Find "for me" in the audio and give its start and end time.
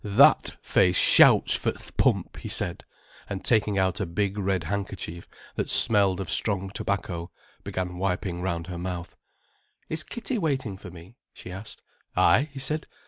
10.75-11.17